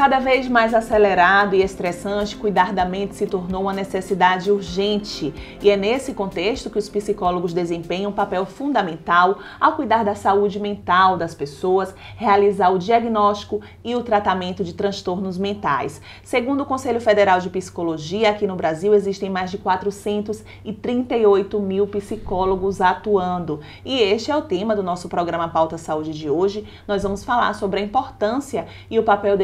[0.00, 5.34] Cada vez mais acelerado e estressante, cuidar da mente se tornou uma necessidade urgente.
[5.60, 10.58] E é nesse contexto que os psicólogos desempenham um papel fundamental ao cuidar da saúde
[10.58, 16.00] mental das pessoas, realizar o diagnóstico e o tratamento de transtornos mentais.
[16.24, 22.80] Segundo o Conselho Federal de Psicologia, aqui no Brasil existem mais de 438 mil psicólogos
[22.80, 23.60] atuando.
[23.84, 26.66] E este é o tema do nosso programa Pauta Saúde de hoje.
[26.88, 29.36] Nós vamos falar sobre a importância e o papel papel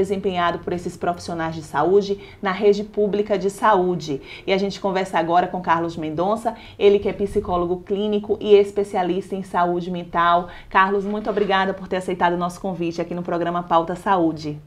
[0.46, 4.20] desempenhado por esses profissionais de saúde na rede pública de saúde.
[4.46, 9.34] E a gente conversa agora com Carlos Mendonça, ele que é psicólogo clínico e especialista
[9.34, 10.48] em saúde mental.
[10.68, 14.58] Carlos, muito obrigada por ter aceitado o nosso convite aqui no programa Pauta Saúde.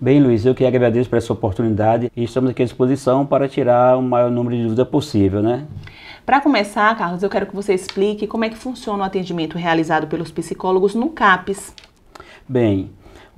[0.00, 3.98] Bem, Luiz, eu que agradeço por essa oportunidade e estamos aqui à disposição para tirar
[3.98, 5.66] o maior número de dúvidas possível, né?
[6.24, 10.06] Para começar, Carlos, eu quero que você explique como é que funciona o atendimento realizado
[10.06, 11.74] pelos psicólogos no CAPES.
[12.46, 12.90] Bem,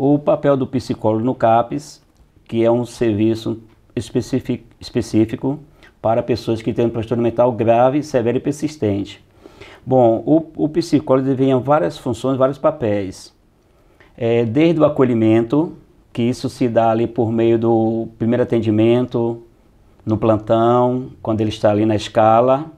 [0.02, 2.02] o papel do psicólogo no CAPES,
[2.44, 3.60] que é um serviço
[3.94, 5.58] específico,
[6.00, 9.22] para pessoas que têm um transtorno mental grave, severo e persistente.
[9.84, 13.34] Bom, o, o psicólogo desempenha várias funções, vários papéis.
[14.16, 15.76] É, desde o acolhimento,
[16.14, 19.42] que isso se dá ali por meio do primeiro atendimento,
[20.06, 22.72] no plantão, quando ele está ali na escala,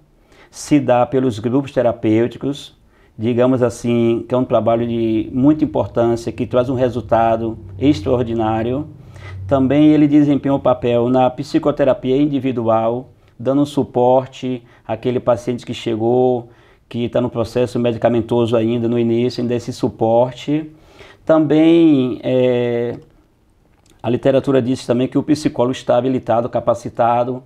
[0.50, 2.76] se dá pelos grupos terapêuticos,
[3.18, 8.88] digamos assim, que é um trabalho de muita importância, que traz um resultado extraordinário.
[9.46, 16.48] Também ele desempenha um papel na psicoterapia individual, dando suporte àquele paciente que chegou,
[16.88, 20.70] que está no processo medicamentoso ainda no início, ainda esse suporte.
[21.24, 22.98] Também é,
[24.02, 27.42] a literatura diz também que o psicólogo está habilitado, capacitado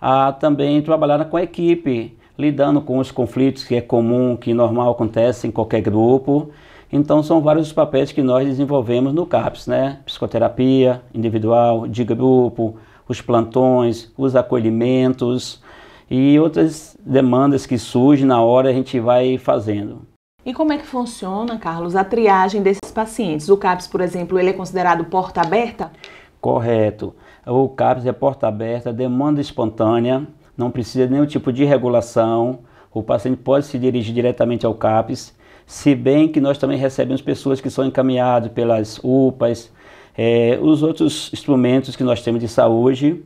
[0.00, 4.90] a também trabalhar com a equipe, lidando com os conflitos que é comum, que normal
[4.90, 6.50] acontece em qualquer grupo.
[6.92, 10.00] Então são vários os papéis que nós desenvolvemos no CAPS, né?
[10.04, 15.62] Psicoterapia individual, de grupo, os plantões, os acolhimentos
[16.10, 20.02] e outras demandas que surgem na hora a gente vai fazendo.
[20.44, 23.48] E como é que funciona, Carlos, a triagem desses pacientes?
[23.48, 25.92] O CAPS, por exemplo, ele é considerado porta aberta?
[26.40, 27.14] Correto.
[27.46, 30.26] O CAPS é porta aberta, demanda espontânea,
[30.60, 32.60] não precisa de nenhum tipo de regulação,
[32.92, 35.34] o paciente pode se dirigir diretamente ao CAPES,
[35.66, 39.72] se bem que nós também recebemos pessoas que são encaminhadas pelas UPAs,
[40.16, 43.22] é, os outros instrumentos que nós temos de saúde,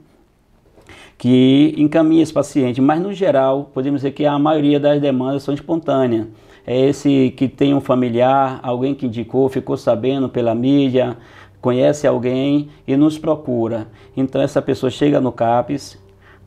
[1.18, 5.54] que encaminha esse paciente, mas no geral, podemos dizer que a maioria das demandas são
[5.54, 6.28] espontâneas.
[6.66, 11.16] É esse que tem um familiar, alguém que indicou, ficou sabendo pela mídia,
[11.60, 13.88] conhece alguém e nos procura.
[14.16, 15.98] Então essa pessoa chega no CAPES,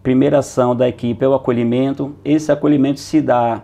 [0.07, 2.15] primeira ação da equipe é o acolhimento.
[2.23, 3.63] Esse acolhimento se dá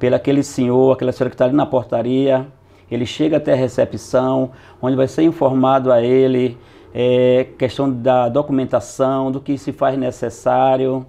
[0.00, 2.48] pelo aquele senhor, aquela senhora que está ali na portaria.
[2.90, 4.50] Ele chega até a recepção,
[4.82, 6.58] onde vai ser informado a ele
[6.92, 11.06] é, questão da documentação, do que se faz necessário,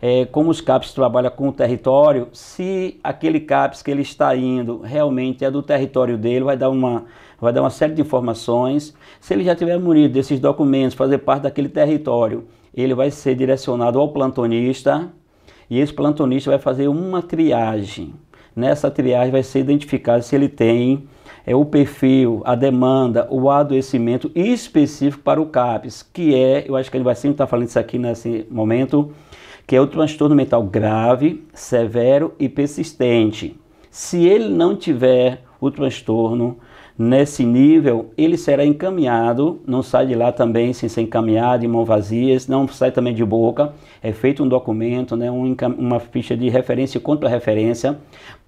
[0.00, 4.80] é, como os CAPs trabalham com o território, se aquele CAPS que ele está indo
[4.80, 7.06] realmente é do território dele, vai dar uma,
[7.40, 8.94] vai dar uma série de informações.
[9.20, 13.98] Se ele já tiver munido desses documentos, fazer parte daquele território, ele vai ser direcionado
[13.98, 15.10] ao plantonista
[15.68, 18.14] e esse plantonista vai fazer uma triagem.
[18.54, 21.08] Nessa triagem vai ser identificado se ele tem
[21.46, 26.90] é, o perfil, a demanda, o adoecimento específico para o CAPS, que é, eu acho
[26.90, 29.12] que ele vai sempre estar falando isso aqui nesse momento,
[29.66, 33.56] que é o transtorno mental grave, severo e persistente.
[33.90, 36.58] Se ele não tiver o transtorno,
[37.00, 41.82] nesse nível, ele será encaminhado, não sai de lá também sem ser encaminhado, de mão
[41.82, 43.72] vazias, não sai também de boca,
[44.02, 47.98] é feito um documento, né, um, uma ficha de referência e contra-referência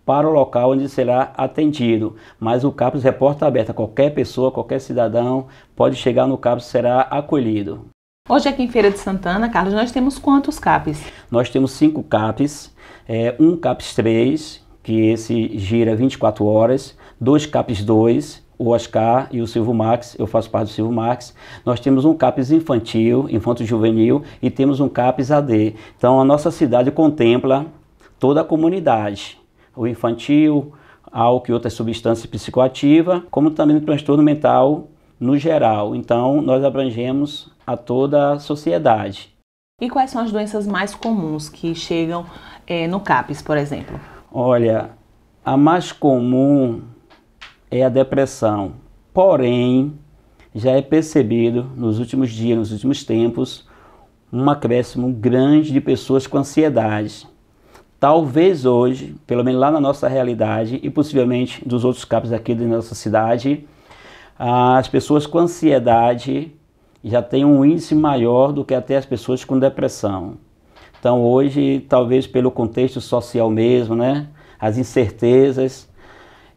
[0.05, 2.15] para o local onde será atendido.
[2.39, 6.69] Mas o CAPS é porta aberta, qualquer pessoa, qualquer cidadão pode chegar no CAPS e
[6.69, 7.87] será acolhido.
[8.29, 11.03] Hoje aqui em Feira de Santana, Carlos, nós temos quantos CAPs?
[11.31, 12.71] Nós temos cinco CAPs,
[13.09, 19.41] é, um CAPS 3, que esse gira 24 horas, dois CAPs 2, o Oscar e
[19.41, 21.35] o Silvio Max, eu faço parte do Silvio Max.
[21.67, 25.75] Nós temos um CAPES infantil, infanto juvenil, e temos um CAPES AD.
[25.99, 27.67] Então a nossa cidade contempla
[28.21, 29.37] toda a comunidade,
[29.75, 30.73] o infantil,
[31.11, 34.87] álcool e outras substâncias psicoativas, como também o transtorno mental
[35.19, 35.97] no geral.
[35.97, 39.35] Então nós abrangemos a toda a sociedade.
[39.81, 42.25] E quais são as doenças mais comuns que chegam
[42.65, 43.99] é, no CAPES, por exemplo?
[44.33, 44.91] Olha,
[45.45, 46.83] a mais comum
[47.73, 48.75] é a depressão.
[49.15, 49.95] Porém,
[50.55, 53.67] já é percebido nos últimos dias, nos últimos tempos,
[54.31, 57.27] um acréscimo grande de pessoas com ansiedade.
[57.99, 62.65] Talvez hoje, pelo menos lá na nossa realidade e possivelmente dos outros capos aqui da
[62.67, 63.67] nossa cidade,
[64.39, 66.53] as pessoas com ansiedade
[67.03, 70.35] já têm um índice maior do que até as pessoas com depressão.
[71.01, 74.29] Então hoje, talvez pelo contexto social mesmo, né,
[74.61, 75.91] as incertezas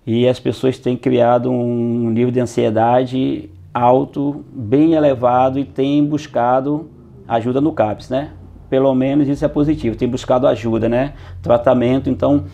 [0.06, 6.90] e as pessoas têm criado um nível de ansiedade alto, bem elevado e têm buscado
[7.28, 8.32] ajuda no CAPS, né?
[8.70, 11.14] Pelo menos isso é positivo, tem buscado ajuda, né?
[11.42, 12.46] Tratamento, então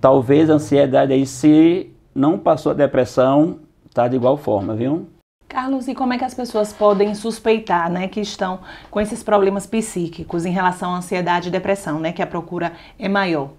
[0.00, 3.58] talvez a ansiedade aí se não passou a depressão,
[3.92, 5.06] tá de igual forma, viu?
[5.48, 8.60] Carlos, e como é que as pessoas podem suspeitar, né, que estão
[8.90, 13.06] com esses problemas psíquicos em relação à ansiedade e depressão, né, que a procura é
[13.06, 13.50] maior?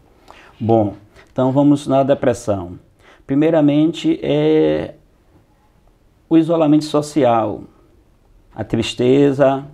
[0.59, 0.95] Bom,
[1.31, 2.79] então vamos na depressão.
[3.25, 4.95] Primeiramente é
[6.29, 7.61] o isolamento social,
[8.53, 9.65] a tristeza,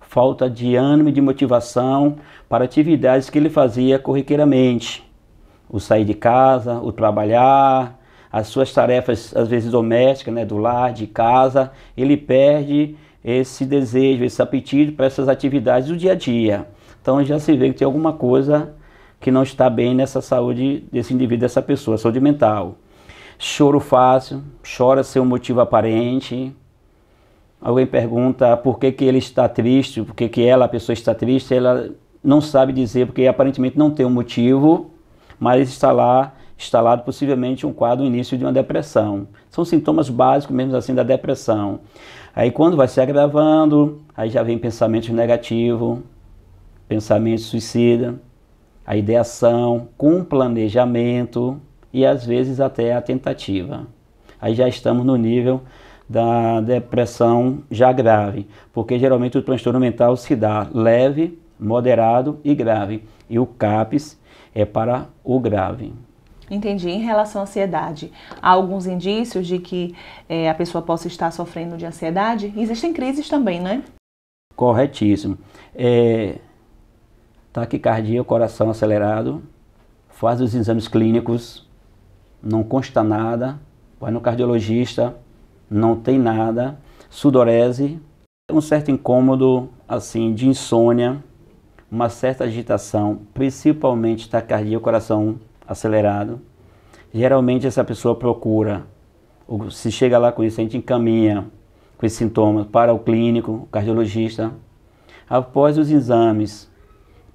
[0.00, 2.16] falta de ânimo e de motivação
[2.48, 5.04] para atividades que ele fazia corriqueiramente.
[5.68, 7.98] O sair de casa, o trabalhar,
[8.30, 14.24] as suas tarefas, às vezes domésticas, né, do lar, de casa, ele perde esse desejo,
[14.24, 16.68] esse apetite para essas atividades do dia a dia.
[17.02, 18.74] Então já se vê que tem alguma coisa
[19.20, 22.76] que não está bem nessa saúde desse indivíduo, dessa pessoa, saúde mental.
[23.38, 24.42] Choro fácil,
[24.76, 26.54] chora sem um motivo aparente.
[27.60, 31.14] Alguém pergunta por que, que ele está triste, por que, que ela, a pessoa está
[31.14, 31.90] triste, ela
[32.22, 34.90] não sabe dizer, porque aparentemente não tem um motivo,
[35.38, 39.28] mas está lá instalado possivelmente um quadro, um início de uma depressão.
[39.50, 41.80] São sintomas básicos mesmo assim da depressão.
[42.34, 46.00] Aí quando vai se agravando, aí já vem pensamentos negativos,
[46.88, 48.14] pensamento suicida,
[48.86, 51.60] a ideação com planejamento
[51.92, 53.86] e às vezes até a tentativa.
[54.40, 55.62] Aí já estamos no nível
[56.08, 63.02] da depressão já grave, porque geralmente o transtorno mental se dá leve, moderado e grave,
[63.28, 64.20] e o CAPS
[64.54, 65.92] é para o grave.
[66.48, 66.88] Entendi.
[66.88, 69.96] Em relação à ansiedade, há alguns indícios de que
[70.28, 72.52] é, a pessoa possa estar sofrendo de ansiedade?
[72.56, 73.82] Existem crises também, né?
[74.54, 75.36] Corretíssimo.
[75.74, 76.36] É,
[77.60, 79.42] taquicardia, coração acelerado,
[80.10, 81.66] faz os exames clínicos,
[82.42, 83.58] não consta nada,
[83.98, 85.16] vai no cardiologista,
[85.70, 87.98] não tem nada, sudorese,
[88.52, 91.24] um certo incômodo assim de insônia,
[91.90, 95.36] uma certa agitação, principalmente taquicardia, coração
[95.66, 96.38] acelerado.
[97.12, 98.84] Geralmente essa pessoa procura,
[99.70, 101.46] se chega lá com isso, a gente encaminha
[101.96, 104.52] com esses sintomas para o clínico, o cardiologista.
[105.26, 106.70] Após os exames,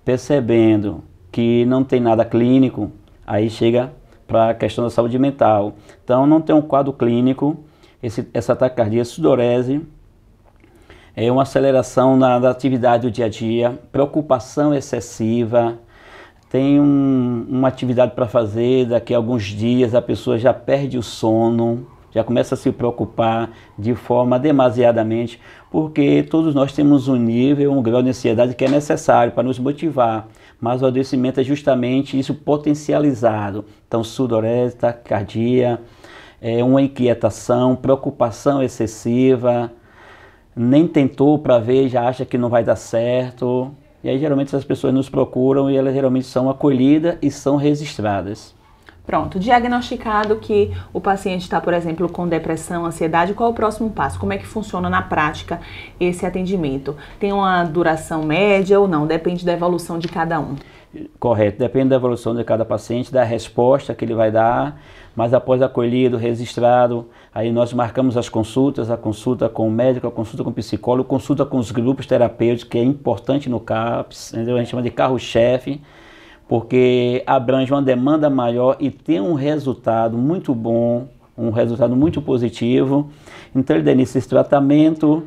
[0.03, 2.91] percebendo que não tem nada clínico,
[3.25, 3.91] aí chega
[4.27, 5.73] para a questão da saúde mental.
[6.03, 7.57] Então não tem um quadro clínico,
[8.01, 9.81] esse, essa taquicardia, sudorese,
[11.15, 15.77] é uma aceleração na, na atividade do dia a dia, preocupação excessiva,
[16.49, 21.03] tem um, uma atividade para fazer, daqui a alguns dias a pessoa já perde o
[21.03, 27.71] sono, já começa a se preocupar de forma demasiadamente, porque todos nós temos um nível,
[27.71, 30.27] um grau de ansiedade que é necessário para nos motivar,
[30.59, 33.65] mas o adoecimento é justamente isso potencializado.
[33.87, 35.79] Então, sudorese, taquicardia,
[36.41, 39.71] é uma inquietação, preocupação excessiva,
[40.55, 43.71] nem tentou para ver, já acha que não vai dar certo,
[44.03, 48.55] e aí geralmente essas pessoas nos procuram e elas geralmente são acolhidas e são registradas.
[49.05, 53.89] Pronto, diagnosticado que o paciente está, por exemplo, com depressão, ansiedade, qual é o próximo
[53.89, 54.19] passo?
[54.19, 55.59] Como é que funciona na prática
[55.99, 56.95] esse atendimento?
[57.19, 59.07] Tem uma duração média ou não?
[59.07, 60.55] Depende da evolução de cada um.
[61.19, 64.79] Correto, depende da evolução de cada paciente, da resposta que ele vai dar,
[65.15, 70.11] mas após acolhido, registrado, aí nós marcamos as consultas, a consulta com o médico, a
[70.11, 74.43] consulta com o psicólogo, consulta com os grupos terapêuticos, que é importante no CAPS, a
[74.43, 75.81] gente chama de carro-chefe,
[76.51, 83.09] porque abrange uma demanda maior e tem um resultado muito bom, um resultado muito positivo.
[83.55, 85.23] Então ele inicia esse tratamento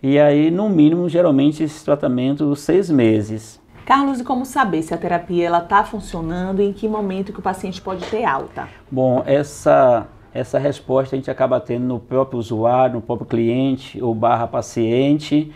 [0.00, 3.60] e aí no mínimo geralmente esse tratamento seis meses.
[3.84, 7.40] Carlos, e como saber se a terapia ela está funcionando e em que momento que
[7.40, 8.68] o paciente pode ter alta?
[8.88, 14.14] Bom, essa essa resposta a gente acaba tendo no próprio usuário, no próprio cliente ou
[14.14, 15.52] barra paciente,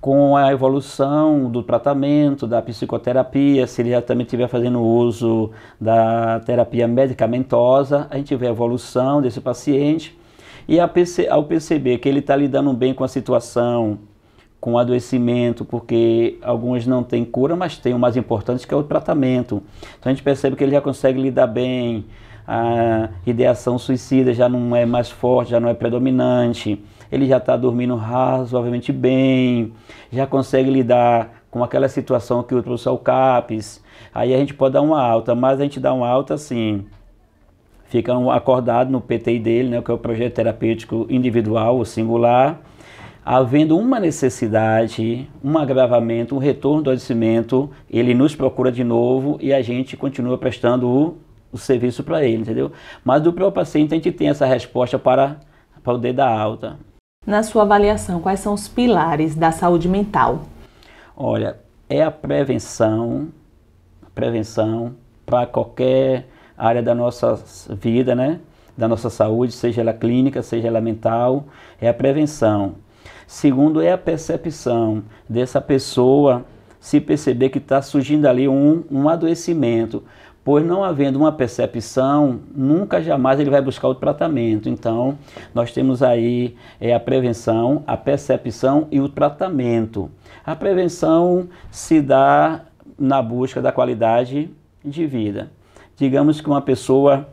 [0.00, 5.50] com a evolução do tratamento, da psicoterapia, se ele já também estiver fazendo uso
[5.80, 10.16] da terapia medicamentosa, a gente vê a evolução desse paciente
[10.68, 13.98] e ao perceber que ele está lidando bem com a situação,
[14.60, 18.82] com adoecimento, porque alguns não têm cura, mas tem o mais importante que é o
[18.82, 19.62] tratamento.
[19.98, 22.06] Então a gente percebe que ele já consegue lidar bem,
[22.46, 27.56] a ideação suicida já não é mais forte, já não é predominante, ele já está
[27.56, 29.72] dormindo razoavelmente bem,
[30.12, 33.82] já consegue lidar com aquela situação que o trouxe ao CAPES,
[34.14, 36.84] aí a gente pode dar uma alta, mas a gente dá uma alta assim,
[37.86, 42.60] ficam acordados no PTI dele, né, que é o projeto terapêutico individual ou singular,
[43.24, 49.52] havendo uma necessidade, um agravamento, um retorno do adoecimento, ele nos procura de novo e
[49.52, 51.18] a gente continua prestando o,
[51.52, 52.72] o serviço para ele, entendeu?
[53.04, 55.36] Mas do próprio paciente a gente tem essa resposta para
[55.82, 56.78] poder dar alta.
[57.28, 60.46] Na sua avaliação, quais são os pilares da saúde mental?
[61.14, 63.28] Olha, é a prevenção,
[64.14, 64.94] prevenção
[65.26, 68.40] para qualquer área da nossa vida, né?
[68.74, 71.44] Da nossa saúde, seja ela clínica, seja ela mental,
[71.78, 72.76] é a prevenção.
[73.26, 76.46] Segundo é a percepção dessa pessoa
[76.80, 80.02] se perceber que está surgindo ali um, um adoecimento,
[80.44, 84.68] pois não havendo uma percepção, nunca jamais ele vai buscar o tratamento.
[84.68, 85.18] Então,
[85.54, 90.10] nós temos aí é, a prevenção, a percepção e o tratamento.
[90.44, 92.62] A prevenção se dá
[92.98, 94.50] na busca da qualidade
[94.84, 95.50] de vida.
[95.96, 97.28] Digamos que uma pessoa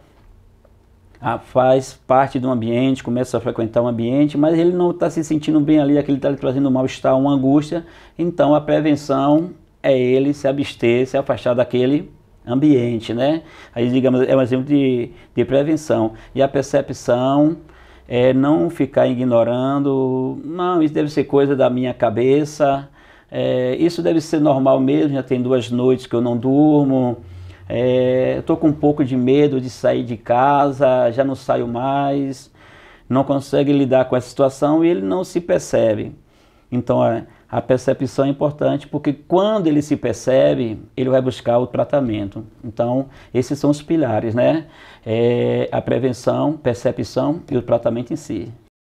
[1.45, 5.59] faz parte do ambiente, começa a frequentar o ambiente, mas ele não está se sentindo
[5.59, 7.85] bem ali, aquele está lhe trazendo um mal-estar, uma angústia.
[8.17, 12.11] Então a prevenção é ele se abster, se afastar daquele
[12.47, 13.43] ambiente, né?
[13.73, 16.13] Aí, digamos, é um exemplo de, de prevenção.
[16.33, 17.57] E a percepção
[18.07, 22.87] é não ficar ignorando, não, isso deve ser coisa da minha cabeça,
[23.31, 27.17] é, isso deve ser normal mesmo, já tem duas noites que eu não durmo,
[27.67, 32.51] é, Estou com um pouco de medo de sair de casa, já não saio mais,
[33.09, 36.15] não consegue lidar com essa situação e ele não se percebe.
[36.71, 41.67] Então a, a percepção é importante porque quando ele se percebe, ele vai buscar o
[41.67, 42.45] tratamento.
[42.63, 44.67] Então esses são os pilares, né?
[45.05, 48.51] É, a prevenção, percepção e o tratamento em si.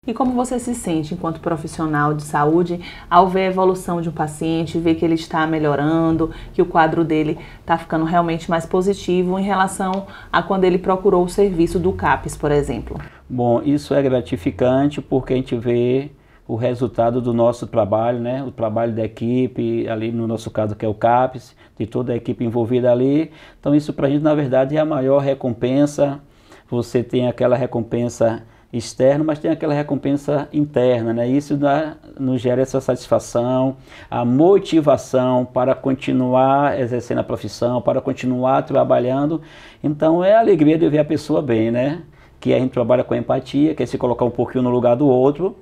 [0.07, 4.11] E como você se sente enquanto profissional de saúde ao ver a evolução de um
[4.13, 9.37] paciente, ver que ele está melhorando, que o quadro dele está ficando realmente mais positivo
[9.37, 12.97] em relação a quando ele procurou o serviço do CAPES, por exemplo?
[13.29, 16.09] Bom, isso é gratificante porque a gente vê
[16.47, 18.41] o resultado do nosso trabalho, né?
[18.43, 22.15] O trabalho da equipe, ali no nosso caso que é o CAPES, de toda a
[22.15, 23.31] equipe envolvida ali.
[23.59, 26.21] Então isso para a gente na verdade é a maior recompensa.
[26.69, 31.27] Você tem aquela recompensa externo, mas tem aquela recompensa interna, né?
[31.27, 33.77] Isso dá, nos gera essa satisfação,
[34.09, 39.41] a motivação para continuar exercendo a profissão, para continuar trabalhando.
[39.83, 42.03] Então é a alegria de ver a pessoa bem, né?
[42.39, 45.07] Que a gente trabalha com empatia, que é se colocar um pouquinho no lugar do
[45.07, 45.55] outro,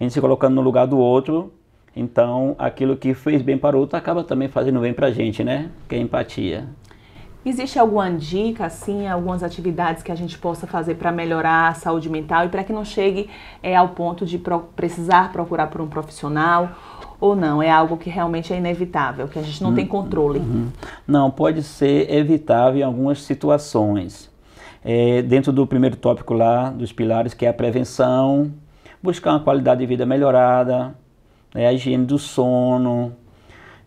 [0.00, 1.52] a gente se colocando no lugar do outro,
[1.94, 5.44] então aquilo que fez bem para o outro acaba também fazendo bem para a gente,
[5.44, 5.70] né?
[5.86, 6.68] Que é empatia.
[7.44, 12.08] Existe alguma dica, assim, algumas atividades que a gente possa fazer para melhorar a saúde
[12.10, 13.30] mental e para que não chegue
[13.62, 16.70] é, ao ponto de pro precisar procurar por um profissional
[17.18, 17.62] ou não?
[17.62, 19.90] É algo que realmente é inevitável, que a gente não tem uhum.
[19.90, 20.38] controle?
[20.38, 20.68] Uhum.
[21.06, 24.30] Não, pode ser evitável em algumas situações.
[24.82, 28.50] É, dentro do primeiro tópico lá, dos pilares, que é a prevenção,
[29.02, 30.94] buscar uma qualidade de vida melhorada,
[31.54, 33.12] é, a higiene do sono,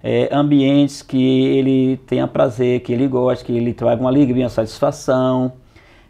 [0.01, 4.49] é, ambientes que ele tenha prazer, que ele goste, que ele traga uma alegria, uma
[4.49, 5.53] satisfação,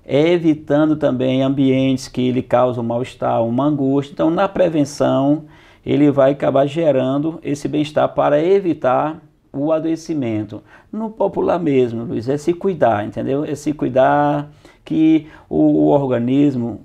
[0.06, 4.14] evitando também ambientes que ele causam mal-estar, uma angústia.
[4.14, 5.46] Então, na prevenção,
[5.86, 10.64] ele vai acabar gerando esse bem-estar para evitar o adoecimento.
[10.92, 13.46] No popular mesmo, Luiz, é se cuidar, entendeu?
[13.46, 14.50] É se cuidar
[14.84, 16.82] que o, o organismo,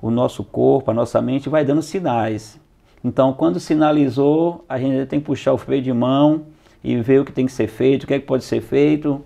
[0.00, 2.60] o nosso corpo, a nossa mente vai dando sinais.
[3.04, 6.46] Então, quando sinalizou, a gente tem que puxar o freio de mão
[6.82, 9.22] e ver o que tem que ser feito, o que é que pode ser feito.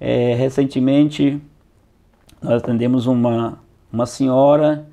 [0.00, 1.40] É, recentemente,
[2.42, 3.58] nós atendemos uma,
[3.92, 4.86] uma senhora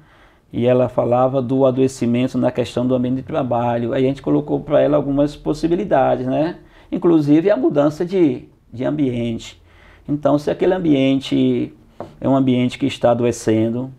[0.53, 3.93] e ela falava do adoecimento na questão do ambiente de trabalho.
[3.93, 6.57] Aí a gente colocou para ela algumas possibilidades, né?
[6.91, 9.61] Inclusive a mudança de, de ambiente.
[10.07, 11.73] Então, se aquele ambiente
[12.19, 13.91] é um ambiente que está adoecendo,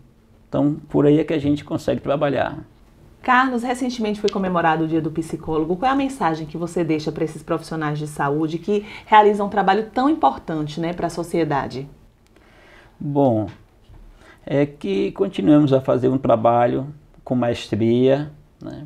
[0.53, 2.59] então por aí é que a gente consegue trabalhar.
[3.23, 5.77] Carlos, recentemente foi comemorado o Dia do Psicólogo.
[5.77, 9.49] Qual é a mensagem que você deixa para esses profissionais de saúde que realizam um
[9.49, 11.89] trabalho tão importante né, para a sociedade?
[12.99, 13.47] Bom,
[14.45, 16.93] é que continuemos a fazer um trabalho
[17.23, 18.31] com maestria,
[18.61, 18.85] né,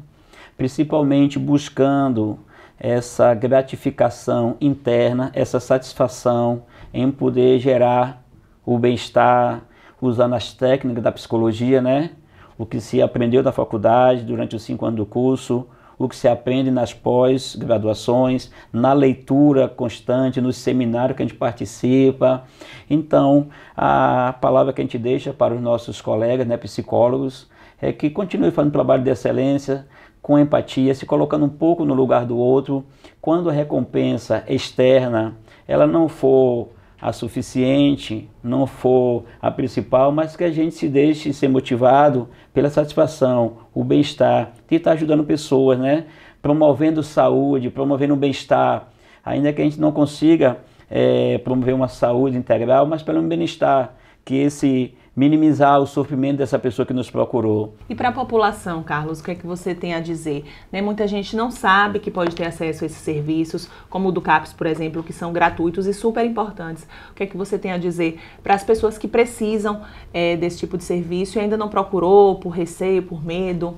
[0.56, 2.40] principalmente buscando
[2.80, 8.24] essa gratificação interna, essa satisfação em poder gerar
[8.64, 9.64] o bem-estar
[10.02, 12.12] usando as técnicas da psicologia, né?
[12.58, 16.28] o que se aprendeu na faculdade durante os cinco anos do curso, o que se
[16.28, 22.44] aprende nas pós-graduações, na leitura constante, no seminário que a gente participa.
[22.90, 27.50] Então, a palavra que a gente deixa para os nossos colegas, né, psicólogos,
[27.82, 29.88] é que continue fazendo trabalho de excelência,
[30.22, 32.86] com empatia, se colocando um pouco no lugar do outro.
[33.22, 35.36] Quando a recompensa externa
[35.68, 41.32] ela não for a suficiente, não for a principal, mas que a gente se deixe
[41.32, 46.06] ser motivado pela satisfação, o bem-estar, de estar ajudando pessoas, né?
[46.42, 48.90] Promovendo saúde, promovendo o bem-estar,
[49.24, 50.58] ainda que a gente não consiga
[50.90, 53.94] é, promover uma saúde integral, mas pelo bem-estar,
[54.26, 57.74] que esse minimizar o sofrimento dessa pessoa que nos procurou.
[57.90, 60.46] E para a população, Carlos, o que é que você tem a dizer?
[60.72, 64.22] Né, muita gente não sabe que pode ter acesso a esses serviços, como o do
[64.22, 66.88] CAPS, por exemplo, que são gratuitos e super importantes.
[67.10, 69.82] O que é que você tem a dizer para as pessoas que precisam
[70.14, 73.76] é, desse tipo de serviço e ainda não procurou por receio, por medo?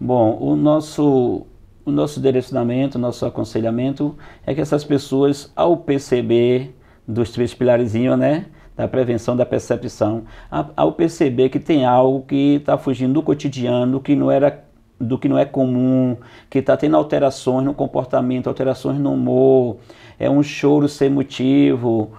[0.00, 1.46] Bom, o nosso
[1.86, 6.74] o nosso direcionamento, o nosso aconselhamento é que essas pessoas, ao perceber
[7.06, 10.24] dos três pilarezinhos, né, da prevenção da percepção,
[10.76, 14.64] ao perceber que tem algo que está fugindo do cotidiano, que não era
[15.00, 16.16] do que não é comum,
[16.48, 19.76] que está tendo alterações no comportamento, alterações no humor,
[20.18, 22.12] é um choro sem motivo,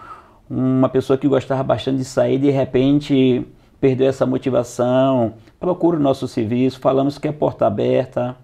[0.50, 3.45] uma pessoa que gostava bastante de sair de repente
[3.79, 8.35] perdeu essa motivação, procura o nosso serviço, falamos que é porta aberta,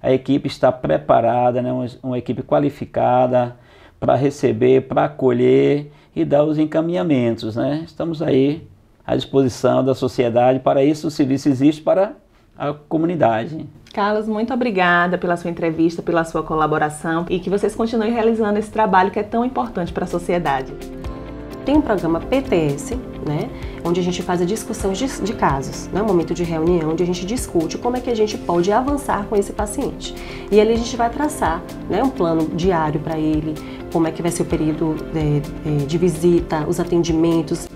[0.00, 3.56] a equipe está preparada, né, uma, uma equipe qualificada
[3.98, 7.54] para receber, para acolher e dar os encaminhamentos.
[7.56, 7.82] Né?
[7.86, 8.66] Estamos aí
[9.06, 10.58] à disposição da sociedade.
[10.58, 12.12] Para isso, o serviço existe para
[12.58, 13.64] a comunidade.
[13.94, 18.70] Carlos, muito obrigada pela sua entrevista, pela sua colaboração e que vocês continuem realizando esse
[18.70, 20.72] trabalho que é tão importante para a sociedade.
[21.68, 22.94] Tem um programa PTS,
[23.26, 23.50] né,
[23.84, 27.02] onde a gente faz a discussão de, de casos, né, um momento de reunião onde
[27.02, 30.14] a gente discute como é que a gente pode avançar com esse paciente.
[30.50, 33.54] E ali a gente vai traçar né, um plano diário para ele,
[33.92, 37.67] como é que vai ser o período de, de visita, os atendimentos.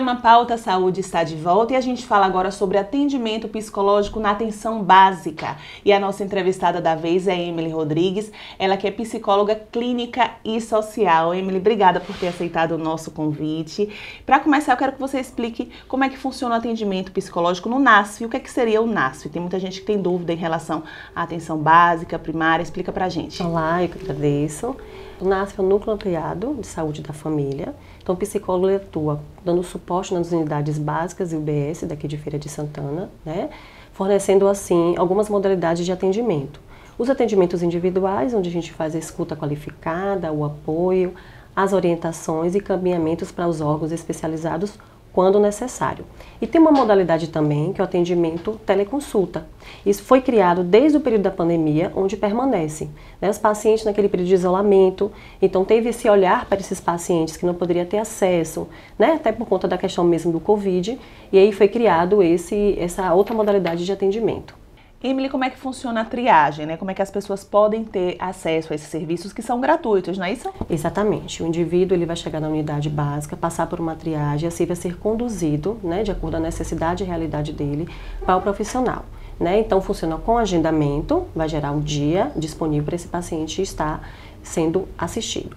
[0.00, 4.30] Programa Pauta Saúde está de volta e a gente fala agora sobre atendimento psicológico na
[4.30, 5.58] atenção básica.
[5.84, 10.58] E a nossa entrevistada da vez é Emily Rodrigues, ela que é psicóloga clínica e
[10.58, 11.34] social.
[11.34, 13.90] Emily, obrigada por ter aceitado o nosso convite.
[14.24, 17.78] Para começar, eu quero que você explique como é que funciona o atendimento psicológico no
[17.78, 18.24] NASF.
[18.24, 19.28] O que, é que seria o NASF?
[19.28, 20.82] Tem muita gente que tem dúvida em relação
[21.14, 22.62] à atenção básica, primária.
[22.62, 23.42] Explica pra gente.
[23.42, 24.74] Olá, eu que agradeço.
[25.20, 27.74] O NASF é o Núcleo Ampliado de Saúde da Família.
[28.10, 32.48] Então, o psicólogo atua dando suporte nas unidades básicas e UBS daqui de Feira de
[32.48, 33.50] Santana, né?
[33.92, 36.60] fornecendo assim algumas modalidades de atendimento.
[36.98, 41.14] Os atendimentos individuais, onde a gente faz a escuta qualificada, o apoio,
[41.54, 44.76] as orientações e caminhamentos para os órgãos especializados
[45.12, 46.04] quando necessário.
[46.40, 49.46] E tem uma modalidade também que é o atendimento teleconsulta.
[49.84, 52.88] Isso foi criado desde o período da pandemia, onde permanece.
[53.20, 53.28] Né?
[53.28, 57.54] Os pacientes naquele período de isolamento, então teve esse olhar para esses pacientes que não
[57.54, 58.68] poderia ter acesso,
[58.98, 59.12] né?
[59.12, 60.98] até por conta da questão mesmo do Covid,
[61.32, 64.59] e aí foi criado esse, essa outra modalidade de atendimento.
[65.02, 66.76] Emily, como é que funciona a triagem, né?
[66.76, 70.26] Como é que as pessoas podem ter acesso a esses serviços que são gratuitos, não
[70.26, 70.52] é isso?
[70.68, 71.42] Exatamente.
[71.42, 74.98] O indivíduo ele vai chegar na unidade básica, passar por uma triagem, assim vai ser
[74.98, 77.88] conduzido, né, de acordo com a necessidade e realidade dele,
[78.26, 79.06] para o profissional.
[79.38, 79.60] Né?
[79.60, 84.06] Então funciona com agendamento, vai gerar um dia disponível para esse paciente estar
[84.42, 85.56] sendo assistido.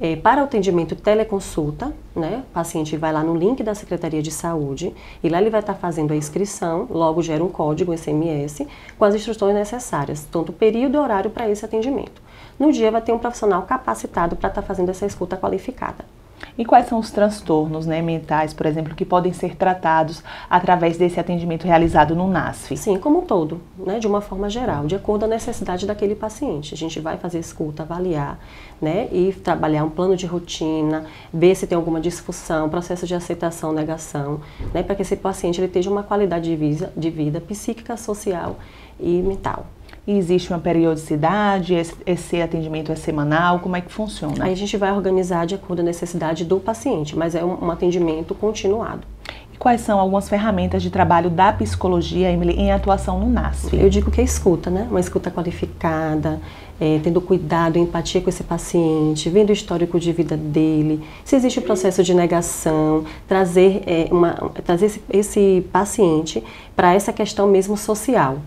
[0.00, 4.30] É, para o atendimento teleconsulta, né, o paciente vai lá no link da Secretaria de
[4.30, 8.64] Saúde e lá ele vai estar fazendo a inscrição, logo gera um código SMS
[8.96, 12.22] com as instruções necessárias, tanto período e horário para esse atendimento.
[12.58, 16.04] No dia vai ter um profissional capacitado para estar fazendo essa escuta qualificada.
[16.56, 21.20] E quais são os transtornos né, mentais, por exemplo, que podem ser tratados através desse
[21.20, 22.76] atendimento realizado no NASF?
[22.76, 26.14] Sim, como um todo, né, de uma forma geral, de acordo com a necessidade daquele
[26.14, 26.74] paciente.
[26.74, 28.38] A gente vai fazer escuta, avaliar
[28.80, 33.72] né, e trabalhar um plano de rotina, ver se tem alguma disfunção, processo de aceitação,
[33.72, 34.40] negação,
[34.72, 38.56] né, para que esse paciente ele tenha uma qualidade de vida, de vida psíquica, social
[38.98, 39.66] e mental.
[40.08, 41.74] E existe uma periodicidade?
[42.06, 43.58] Esse atendimento é semanal?
[43.58, 44.46] Como é que funciona?
[44.46, 47.66] Aí a gente vai organizar de acordo com a necessidade do paciente, mas é um,
[47.66, 49.02] um atendimento continuado.
[49.52, 53.76] E quais são algumas ferramentas de trabalho da psicologia, Emily, em atuação no NASF?
[53.78, 54.86] Eu digo que é escuta, né?
[54.90, 56.40] Uma escuta qualificada,
[56.80, 61.58] é, tendo cuidado, empatia com esse paciente, vendo o histórico de vida dele, se existe
[61.58, 64.32] o um processo de negação, trazer, é, uma,
[64.64, 66.42] trazer esse, esse paciente
[66.74, 68.38] para essa questão mesmo social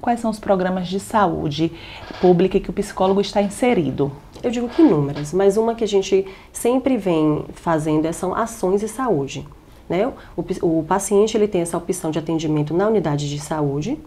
[0.00, 1.72] quais são os programas de saúde
[2.20, 4.12] pública que o psicólogo está inserido?
[4.42, 8.80] Eu digo que inúmeras, mas uma que a gente sempre vem fazendo é, são ações
[8.80, 9.46] de saúde.
[9.88, 10.10] Né?
[10.36, 10.44] O,
[10.80, 13.98] o paciente ele tem essa opção de atendimento na unidade de saúde,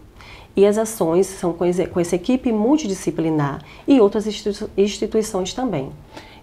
[0.56, 4.26] e as ações são com, essa equipe multidisciplinar e outras
[4.76, 5.90] instituições também.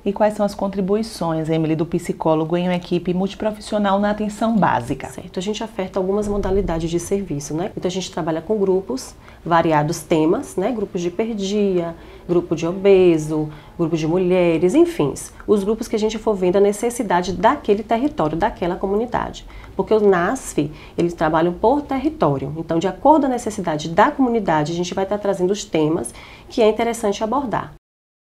[0.05, 5.07] E quais são as contribuições, Emily, do psicólogo em uma equipe multiprofissional na atenção básica?
[5.07, 7.71] Certo, a gente oferta algumas modalidades de serviço, né?
[7.77, 10.73] Então a gente trabalha com grupos, variados temas, né?
[10.73, 11.95] Grupos de perdia,
[12.27, 15.13] grupo de obeso, grupo de mulheres, enfim,
[15.47, 19.45] os grupos que a gente for vendo a necessidade daquele território, daquela comunidade.
[19.73, 22.53] Porque o NASF, eles trabalham por território.
[22.57, 26.13] Então, de acordo com a necessidade da comunidade, a gente vai estar trazendo os temas
[26.49, 27.73] que é interessante abordar.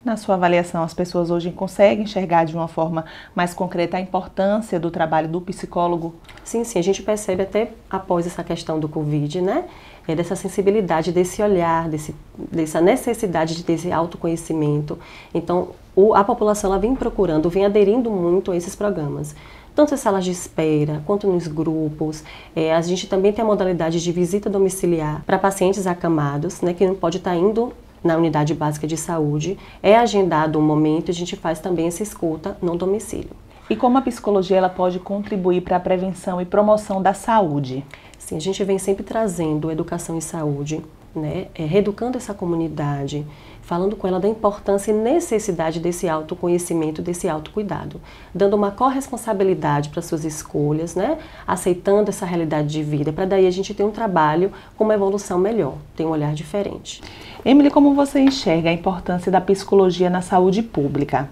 [0.04, 4.78] Na sua avaliação, as pessoas hoje conseguem enxergar de uma forma mais concreta a importância
[4.78, 6.14] do trabalho do psicólogo?
[6.44, 9.64] Sim, sim, a gente percebe até após essa questão do Covid, né?
[10.06, 12.14] É dessa sensibilidade, desse olhar, desse,
[12.52, 15.00] dessa necessidade de ter esse autoconhecimento.
[15.34, 19.34] Então, o, a população ela vem procurando, vem aderindo muito a esses programas
[19.76, 22.24] tanto em salas de espera quanto nos grupos.
[22.56, 26.86] É, a gente também tem a modalidade de visita domiciliar para pacientes acamados, né, que
[26.86, 31.14] não pode estar indo na unidade básica de saúde, é agendado um momento e a
[31.14, 33.32] gente faz também essa escuta no domicílio.
[33.70, 37.84] E como a psicologia ela pode contribuir para a prevenção e promoção da saúde?
[38.20, 40.84] Sim, a gente vem sempre trazendo educação em saúde,
[41.16, 43.26] né, é, reeducando essa comunidade,
[43.62, 48.02] falando com ela da importância e necessidade desse autoconhecimento, desse autocuidado,
[48.34, 53.52] dando uma corresponsabilidade para suas escolhas, né, aceitando essa realidade de vida, para daí a
[53.52, 57.02] gente ter um trabalho com uma evolução melhor, ter um olhar diferente.
[57.46, 61.30] Emily, como você enxerga a importância da psicologia na saúde pública?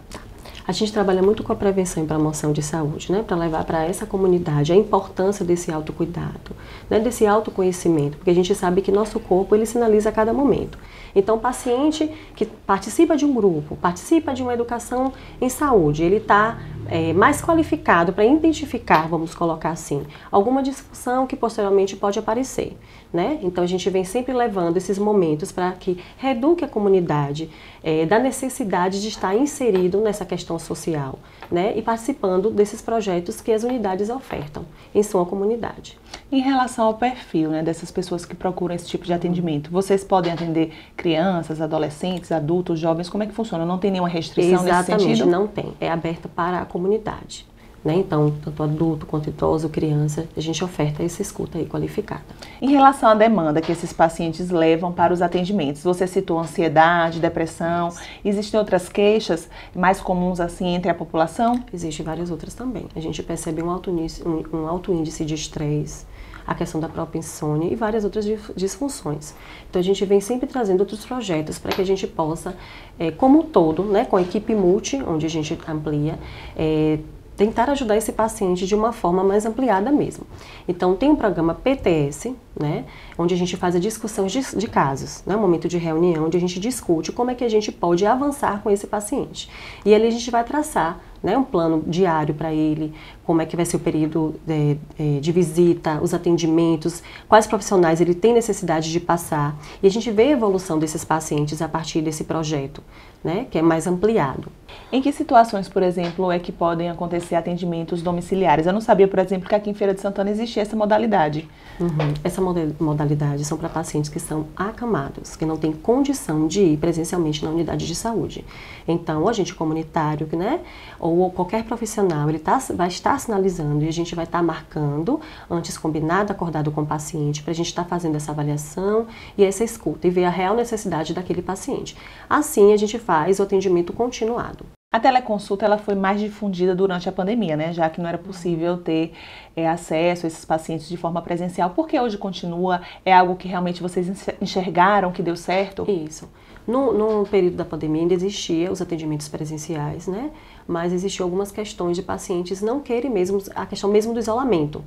[0.67, 3.85] A gente trabalha muito com a prevenção e promoção de saúde, né, para levar para
[3.85, 6.51] essa comunidade a importância desse autocuidado,
[6.89, 10.77] né, desse autoconhecimento, porque a gente sabe que nosso corpo ele sinaliza a cada momento.
[11.15, 16.17] Então, o paciente que participa de um grupo, participa de uma educação em saúde, ele
[16.17, 16.59] está
[16.91, 22.77] é, mais qualificado para identificar, vamos colocar assim, alguma discussão que posteriormente pode aparecer.
[23.13, 23.39] Né?
[23.41, 27.49] Então a gente vem sempre levando esses momentos para que reduque a comunidade
[27.81, 31.17] é, da necessidade de estar inserido nessa questão social
[31.51, 31.73] né?
[31.75, 35.99] e participando desses projetos que as unidades ofertam em sua comunidade.
[36.31, 40.31] Em relação ao perfil né, dessas pessoas que procuram esse tipo de atendimento, vocês podem
[40.31, 43.09] atender crianças, adolescentes, adultos, jovens?
[43.09, 43.65] Como é que funciona?
[43.65, 45.29] Não tem nenhuma restrição Exatamente, nesse sentido?
[45.29, 45.73] não tem.
[45.79, 47.45] É aberto para a comunidade.
[47.83, 47.95] Né?
[47.95, 52.21] Então, tanto adulto quanto idoso, criança, a gente oferta essa escuta aí qualificada.
[52.61, 57.89] Em relação à demanda que esses pacientes levam para os atendimentos, você citou ansiedade, depressão,
[58.23, 61.63] existem outras queixas mais comuns assim entre a população?
[61.73, 62.85] Existem várias outras também.
[62.95, 66.05] A gente percebe um alto, índice, um, alto índice de estresse,
[66.45, 69.33] a questão da própria insônia e várias outras disfunções.
[69.67, 72.55] Então a gente vem sempre trazendo outros projetos para que a gente possa,
[72.99, 76.19] é, como um todo, né, com a equipe multi, onde a gente amplia,
[76.55, 76.99] é,
[77.41, 80.27] tentar ajudar esse paciente de uma forma mais ampliada mesmo.
[80.67, 82.85] Então, tem um programa PTS, né,
[83.17, 86.37] onde a gente faz a discussão de, de casos, né, um momento de reunião onde
[86.37, 89.49] a gente discute como é que a gente pode avançar com esse paciente.
[89.83, 92.93] E ali a gente vai traçar né, um plano diário para ele,
[93.25, 94.77] como é que vai ser o período de,
[95.19, 99.55] de, visita, os atendimentos, quais profissionais ele tem necessidade de passar.
[99.81, 102.83] E a gente vê a evolução desses pacientes a partir desse projeto,
[103.23, 104.51] né, que é mais ampliado.
[104.91, 108.65] Em que situações, por exemplo, é que podem acontecer atendimentos domiciliares?
[108.65, 111.47] Eu não sabia, por exemplo, que aqui em Feira de Santana existia essa modalidade.
[111.79, 112.13] Uhum.
[112.23, 117.43] Essa modalidade são para pacientes que são acamados, que não têm condição de ir presencialmente
[117.43, 118.43] na unidade de saúde.
[118.87, 120.59] Então, o agente comunitário, né,
[120.99, 125.19] ou qualquer profissional, ele tá, vai estar sinalizando e a gente vai estar tá marcando,
[125.49, 129.43] antes combinado, acordado com o paciente, para a gente estar tá fazendo essa avaliação e
[129.43, 131.95] essa escuta e ver a real necessidade daquele paciente.
[132.29, 134.65] Assim, a gente faz o atendimento continuado.
[134.93, 137.71] A teleconsulta ela foi mais difundida durante a pandemia, né?
[137.71, 139.13] Já que não era possível ter
[139.55, 141.69] é, acesso a esses pacientes de forma presencial.
[141.69, 142.81] Por que hoje continua?
[143.05, 145.89] É algo que realmente vocês enxergaram que deu certo?
[145.89, 146.29] Isso.
[146.67, 150.29] No, no período da pandemia ainda existia os atendimentos presenciais, né?
[150.71, 154.81] Mas existiam algumas questões de pacientes não querem mesmo, a questão mesmo do isolamento.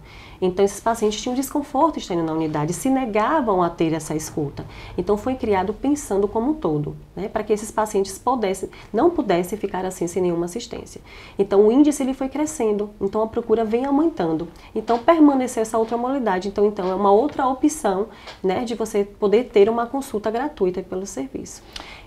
[0.44, 4.66] Então esses pacientes tinham desconforto estando na unidade, se negavam a ter essa escuta.
[4.96, 7.28] Então foi criado pensando como um todo, né?
[7.28, 11.00] Para que esses pacientes pudessem, não pudessem ficar assim sem nenhuma assistência.
[11.38, 14.46] Então o índice ele foi crescendo, então a procura vem aumentando.
[14.74, 18.08] Então permaneceu essa outra modalidade, então, então é uma outra opção,
[18.42, 18.64] né?
[18.64, 21.62] De você poder ter uma consulta gratuita pelo serviço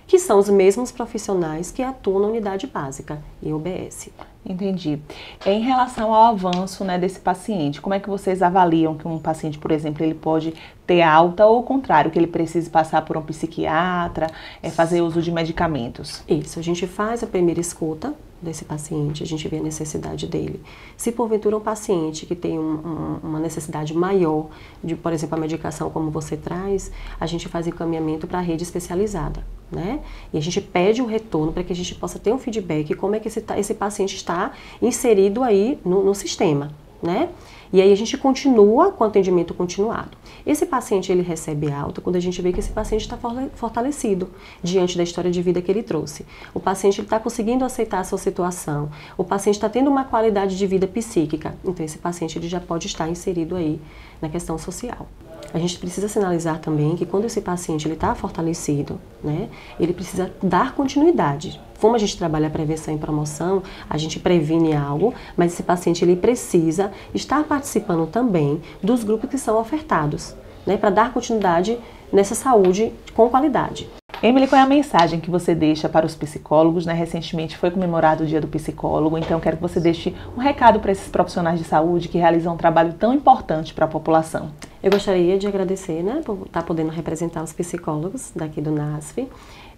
[0.07, 4.07] que são os mesmos profissionais que atuam na unidade básica e UBS.
[4.49, 4.97] Entendi.
[5.45, 9.57] Em relação ao avanço né, desse paciente, como é que vocês avaliam que um paciente,
[9.57, 10.53] por exemplo, ele pode
[10.85, 14.27] ter alta ou o contrário, que ele precise passar por um psiquiatra,
[14.63, 16.23] é, fazer uso de medicamentos?
[16.29, 20.61] Isso, a gente faz a primeira escuta desse paciente, a gente vê a necessidade dele.
[20.95, 24.47] Se porventura um paciente que tem um, um, uma necessidade maior
[24.83, 28.63] de, por exemplo, a medicação como você traz, a gente faz encaminhamento para a rede
[28.63, 29.99] especializada né?
[30.33, 33.15] E a gente pede o retorno para que a gente possa ter um feedback como
[33.15, 36.71] é que esse, esse paciente está inserido aí no, no sistema,
[37.01, 37.29] né?
[37.71, 40.17] E aí a gente continua com o atendimento continuado.
[40.45, 43.17] Esse paciente ele recebe alta quando a gente vê que esse paciente está
[43.55, 44.29] fortalecido
[44.63, 46.25] diante da história de vida que ele trouxe.
[46.53, 48.89] O paciente está conseguindo aceitar a sua situação.
[49.17, 51.55] O paciente está tendo uma qualidade de vida psíquica.
[51.63, 53.79] Então esse paciente ele já pode estar inserido aí
[54.21, 55.07] na questão social.
[55.53, 60.73] A gente precisa sinalizar também que quando esse paciente está fortalecido, né, ele precisa dar
[60.73, 61.59] continuidade.
[61.79, 66.03] Como a gente trabalha a prevenção e promoção, a gente previne algo, mas esse paciente
[66.03, 71.79] ele precisa estar participando também dos grupos que são ofertados, né, para dar continuidade
[72.11, 73.89] nessa saúde com qualidade.
[74.21, 76.87] Emily, qual é a mensagem que você deixa para os psicólogos?
[76.87, 76.93] Né?
[76.93, 80.91] Recentemente foi comemorado o Dia do Psicólogo, então quero que você deixe um recado para
[80.91, 84.49] esses profissionais de saúde que realizam um trabalho tão importante para a população.
[84.87, 89.27] Eu gostaria de agradecer né, por estar podendo representar os psicólogos daqui do NASF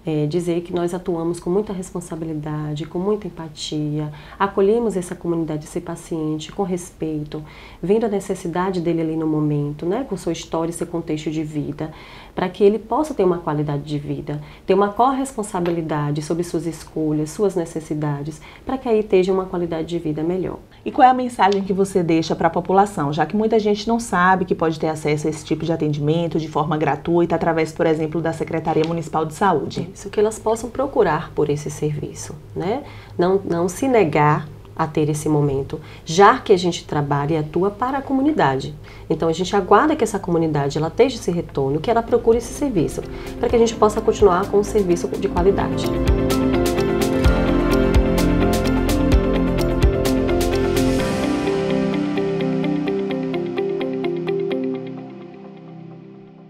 [0.06, 5.82] é, dizer que nós atuamos com muita responsabilidade, com muita empatia, acolhemos essa comunidade, esse
[5.82, 7.43] paciente com respeito,
[7.82, 11.43] vendo a necessidade dele ali no momento, né, com sua história e seu contexto de
[11.43, 11.91] vida,
[12.39, 17.32] para que ele possa ter uma qualidade de vida, ter uma corresponsabilidade sobre suas escolhas,
[17.32, 20.58] suas necessidades, para que aí esteja uma qualidade de vida melhor.
[20.86, 23.86] E qual é a mensagem que você deixa para a população, já que muita gente
[23.89, 27.73] não sabe que pode ter acesso a esse tipo de atendimento de forma gratuita através,
[27.73, 29.89] por exemplo, da Secretaria Municipal de Saúde?
[29.93, 32.84] Isso, que elas possam procurar por esse serviço, né?
[33.17, 34.47] Não, não se negar
[34.80, 38.74] a ter esse momento, já que a gente trabalha e atua para a comunidade.
[39.10, 42.54] Então a gente aguarda que essa comunidade ela esteja esse retorno, que ela procure esse
[42.54, 43.02] serviço,
[43.38, 45.86] para que a gente possa continuar com um serviço de qualidade.